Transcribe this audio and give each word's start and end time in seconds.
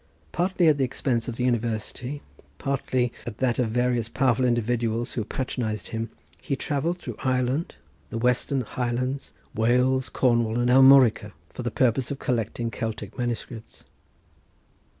Partly 0.31 0.67
at 0.67 0.79
the 0.79 0.83
expense 0.83 1.27
of 1.27 1.35
the 1.35 1.43
university, 1.43 2.23
partly 2.57 3.13
at 3.27 3.37
that 3.37 3.59
of 3.59 3.69
various 3.69 4.09
powerful 4.09 4.45
individuals 4.45 5.13
who 5.13 5.23
patronised 5.23 5.89
him, 5.89 6.09
he 6.41 6.55
travelled 6.55 6.97
through 6.97 7.17
Ireland, 7.19 7.75
the 8.09 8.17
Western 8.17 8.61
Highlands, 8.61 9.31
Wales, 9.53 10.09
Cornwall 10.09 10.57
and 10.59 10.71
Armorica, 10.71 11.33
for 11.51 11.61
the 11.61 11.69
purpose 11.69 12.09
of 12.09 12.17
collecting 12.17 12.71
Celtic 12.71 13.15
manuscripts. 13.15 13.83